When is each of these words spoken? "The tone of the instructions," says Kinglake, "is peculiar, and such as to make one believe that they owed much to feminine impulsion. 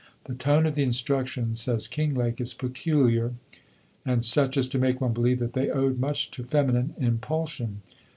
"The 0.23 0.33
tone 0.33 0.65
of 0.65 0.73
the 0.73 0.81
instructions," 0.81 1.61
says 1.61 1.87
Kinglake, 1.87 2.41
"is 2.41 2.55
peculiar, 2.55 3.33
and 4.03 4.23
such 4.23 4.57
as 4.57 4.67
to 4.69 4.79
make 4.79 4.99
one 4.99 5.13
believe 5.13 5.37
that 5.37 5.53
they 5.53 5.69
owed 5.69 5.99
much 5.99 6.31
to 6.31 6.43
feminine 6.43 6.95
impulsion. 6.97 7.83